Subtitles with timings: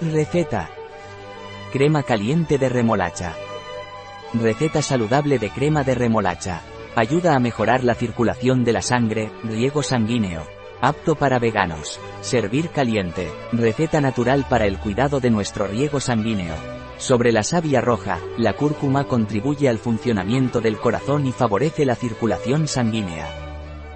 [0.00, 0.68] Receta.
[1.72, 3.34] Crema caliente de remolacha.
[4.34, 6.60] Receta saludable de crema de remolacha.
[6.94, 10.46] Ayuda a mejorar la circulación de la sangre, riego sanguíneo.
[10.82, 11.98] Apto para veganos.
[12.20, 13.32] Servir caliente.
[13.52, 16.54] Receta natural para el cuidado de nuestro riego sanguíneo.
[16.98, 22.68] Sobre la savia roja, la cúrcuma contribuye al funcionamiento del corazón y favorece la circulación
[22.68, 23.26] sanguínea.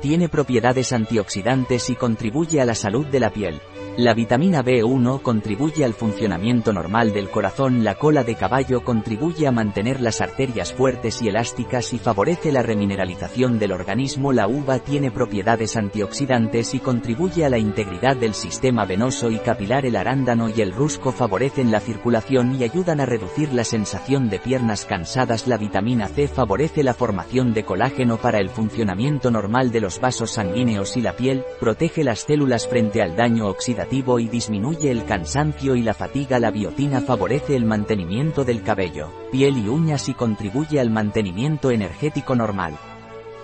[0.00, 3.60] Tiene propiedades antioxidantes y contribuye a la salud de la piel.
[3.98, 9.52] La vitamina B1 contribuye al funcionamiento normal del corazón, la cola de caballo contribuye a
[9.52, 15.10] mantener las arterias fuertes y elásticas y favorece la remineralización del organismo, la uva tiene
[15.10, 20.62] propiedades antioxidantes y contribuye a la integridad del sistema venoso y capilar, el arándano y
[20.62, 25.58] el rusco favorecen la circulación y ayudan a reducir la sensación de piernas cansadas, la
[25.58, 30.96] vitamina C favorece la formación de colágeno para el funcionamiento normal de los vasos sanguíneos
[30.96, 33.81] y la piel, protege las células frente al daño oxidativo
[34.18, 36.38] y disminuye el cansancio y la fatiga.
[36.38, 42.34] La biotina favorece el mantenimiento del cabello, piel y uñas y contribuye al mantenimiento energético
[42.34, 42.78] normal.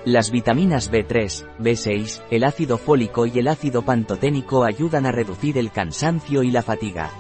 [0.05, 5.71] Las vitaminas B3, B6, el ácido fólico y el ácido pantoténico ayudan a reducir el
[5.71, 7.11] cansancio y la fatiga.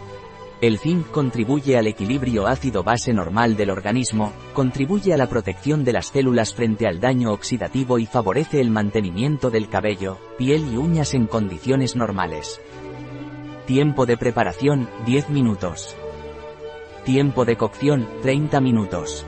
[0.60, 6.06] El zinc contribuye al equilibrio ácido-base normal del organismo, contribuye a la protección de las
[6.06, 11.26] células frente al daño oxidativo y favorece el mantenimiento del cabello, piel y uñas en
[11.26, 12.60] condiciones normales.
[13.68, 15.94] Tiempo de preparación, 10 minutos.
[17.04, 19.26] Tiempo de cocción, 30 minutos.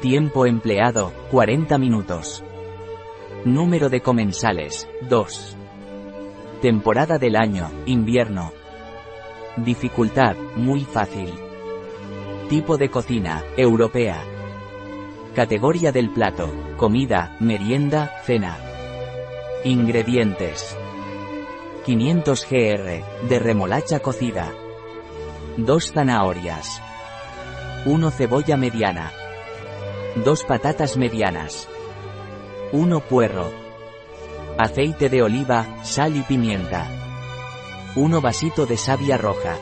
[0.00, 2.42] Tiempo empleado, 40 minutos.
[3.44, 5.56] Número de comensales, 2.
[6.60, 8.50] Temporada del año, invierno.
[9.56, 11.32] Dificultad, muy fácil.
[12.48, 14.20] Tipo de cocina, europea.
[15.36, 18.58] Categoría del plato, comida, merienda, cena.
[19.62, 20.76] Ingredientes.
[21.84, 24.52] 500 gr, de remolacha cocida.
[25.56, 26.82] 2 zanahorias.
[27.86, 29.12] 1 cebolla mediana.
[30.24, 31.68] 2 patatas medianas.
[32.72, 33.50] 1 puerro.
[34.58, 36.86] Aceite de oliva, sal y pimienta.
[37.96, 39.56] 1 vasito de savia roja.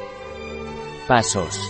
[1.07, 1.61] Pasos.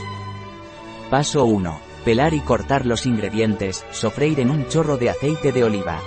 [1.10, 1.80] Paso 1.
[2.04, 6.00] Pelar y cortar los ingredientes, sofreír en un chorro de aceite de oliva.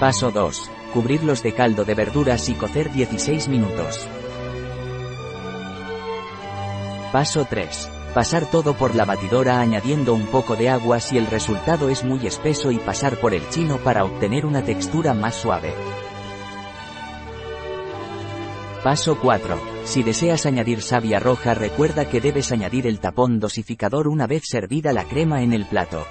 [0.00, 4.06] Paso 2 cubrirlos de caldo de verduras y cocer 16 minutos.
[7.12, 7.90] Paso 3.
[8.14, 12.26] Pasar todo por la batidora añadiendo un poco de agua si el resultado es muy
[12.26, 15.74] espeso y pasar por el chino para obtener una textura más suave.
[18.82, 19.60] Paso 4.
[19.84, 24.92] Si deseas añadir savia roja recuerda que debes añadir el tapón dosificador una vez servida
[24.92, 26.06] la crema en el plato.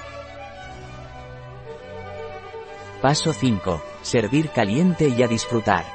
[3.02, 3.82] Paso 5.
[4.02, 5.86] Servir caliente y a disfrutar.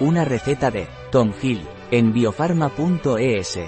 [0.00, 3.58] Una receta de Tom Hill en biofarma.es.